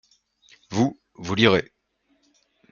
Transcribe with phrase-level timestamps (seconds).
[0.71, 1.71] Vous, vous lirez.